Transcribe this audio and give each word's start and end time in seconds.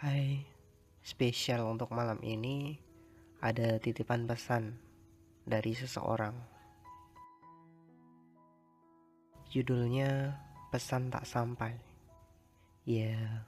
Hai, 0.00 0.48
spesial 1.04 1.68
untuk 1.68 1.92
malam 1.92 2.16
ini 2.24 2.72
ada 3.44 3.76
titipan 3.76 4.24
pesan 4.24 4.80
dari 5.44 5.76
seseorang. 5.76 6.32
Judulnya 9.52 10.40
Pesan 10.72 11.12
Tak 11.12 11.28
Sampai. 11.28 11.76
Ya, 12.88 13.44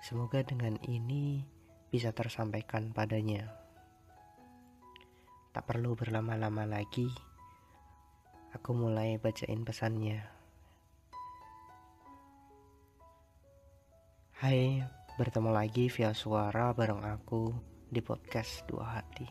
semoga 0.00 0.40
dengan 0.40 0.80
ini 0.80 1.44
bisa 1.92 2.08
tersampaikan 2.16 2.96
padanya. 2.96 3.52
Tak 5.52 5.68
perlu 5.68 5.92
berlama-lama 5.92 6.64
lagi. 6.64 7.12
Aku 8.56 8.72
mulai 8.72 9.20
bacain 9.20 9.60
pesannya. 9.60 10.24
Hai, 14.40 14.88
bertemu 15.12 15.52
lagi 15.52 15.92
via 15.92 16.16
suara 16.16 16.72
bareng 16.72 17.04
aku 17.04 17.52
di 17.92 18.00
podcast 18.00 18.64
Dua 18.64 18.96
Hati. 18.96 19.28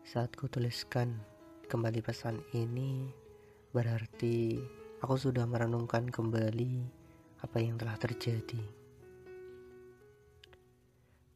Saat 0.00 0.32
ku 0.32 0.48
tuliskan 0.48 1.20
kembali 1.68 2.00
pesan 2.00 2.40
ini, 2.56 3.04
berarti 3.68 4.56
aku 5.04 5.20
sudah 5.20 5.44
merenungkan 5.44 6.08
kembali 6.08 6.80
apa 7.44 7.60
yang 7.60 7.76
telah 7.76 8.00
terjadi. 8.00 8.64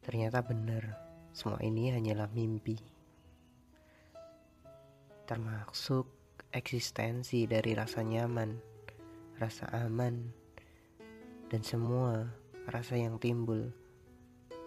Ternyata 0.01 0.41
benar, 0.41 0.97
semua 1.29 1.61
ini 1.61 1.93
hanyalah 1.93 2.25
mimpi. 2.33 2.81
Termasuk 5.29 6.09
eksistensi 6.49 7.45
dari 7.45 7.77
rasa 7.77 8.01
nyaman 8.01 8.72
rasa 9.41 9.65
aman, 9.73 10.29
dan 11.49 11.61
semua 11.65 12.29
rasa 12.69 12.97
yang 12.97 13.17
timbul 13.17 13.73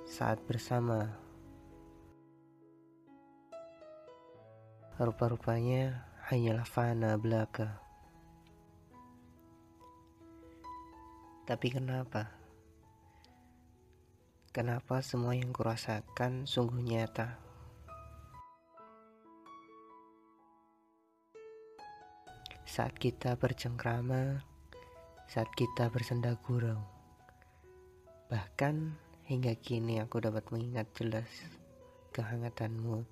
saat 0.07 0.39
bersama. 0.47 1.11
Rupa-rupanya 4.97 6.07
hanyalah 6.33 6.65
fana 6.65 7.21
belaka. 7.21 7.79
Tapi 11.47 11.69
kenapa? 11.71 12.33
Kenapa 14.57 15.05
semua 15.05 15.37
yang 15.37 15.53
kurasakan 15.53 16.49
sungguh 16.49 16.81
nyata? 16.81 17.37
Saat 22.65 22.97
kita 22.97 23.37
bercengkrama, 23.37 24.56
saat 25.27 25.51
kita 25.59 25.91
bersenda 25.91 26.39
gurau. 26.39 26.79
Bahkan 28.31 28.75
hingga 29.27 29.59
kini 29.59 29.99
aku 29.99 30.23
dapat 30.23 30.47
mengingat 30.55 30.87
jelas 30.95 31.27
kehangatanmu 32.15 33.03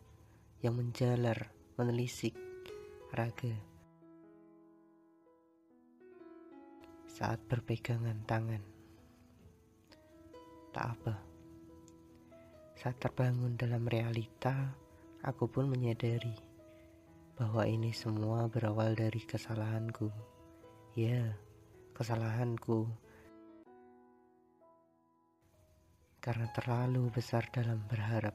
yang 0.63 0.79
menjalar 0.79 1.51
menelisik 1.75 2.39
raga. 3.11 3.55
Saat 7.11 7.43
berpegangan 7.47 8.23
tangan. 8.27 8.63
Tak 10.75 10.87
apa. 10.99 11.15
Saat 12.75 12.99
terbangun 12.99 13.55
dalam 13.55 13.87
realita, 13.87 14.75
aku 15.23 15.47
pun 15.47 15.71
menyadari 15.71 16.35
bahwa 17.35 17.67
ini 17.67 17.91
semua 17.91 18.47
berawal 18.47 18.95
dari 18.95 19.23
kesalahanku. 19.23 20.11
Ya, 20.95 21.35
kesalahanku 21.95 22.91
karena 26.19 26.51
terlalu 26.51 27.13
besar 27.15 27.47
dalam 27.55 27.85
berharap. 27.87 28.35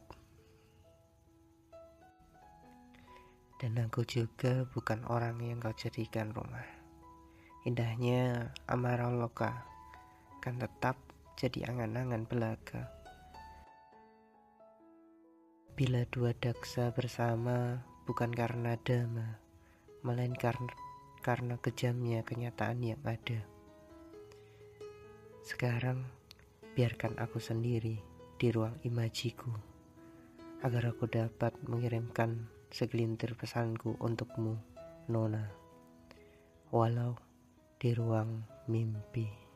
Dan 3.59 3.75
aku 3.75 4.07
juga 4.07 4.63
bukan 4.71 5.03
orang 5.11 5.43
yang 5.43 5.59
kau 5.59 5.75
jadikan 5.75 6.31
rumah. 6.31 6.63
Indahnya 7.67 8.55
amarah 8.71 9.11
loka 9.11 9.51
kan 10.39 10.55
tetap 10.55 10.95
jadi 11.35 11.67
angan-angan 11.67 12.23
belaka. 12.23 12.87
Bila 15.75 16.07
dua 16.07 16.31
daksa 16.31 16.95
bersama 16.95 17.83
bukan 18.07 18.31
karena 18.31 18.79
dama, 18.79 19.43
melainkan 20.07 20.55
karena 21.19 21.59
kejamnya 21.59 22.23
kenyataan 22.23 22.79
yang 22.83 23.01
ada. 23.03 23.43
Sekarang, 25.43 26.05
biarkan 26.77 27.17
aku 27.19 27.41
sendiri 27.41 27.99
di 28.39 28.47
ruang 28.53 28.77
imajiku, 28.87 29.51
agar 30.63 30.95
aku 30.95 31.09
dapat 31.09 31.55
mengirimkan 31.67 32.47
segelintir 32.69 33.33
pesanku 33.33 33.97
untukmu, 33.99 34.55
Nona, 35.09 35.49
walau 36.71 37.17
di 37.81 37.91
ruang 37.97 38.45
mimpi. 38.69 39.48